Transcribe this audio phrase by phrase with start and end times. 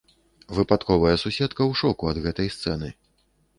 [0.59, 2.93] Выпадковая суседка ў шоку ад гэтай сцэны.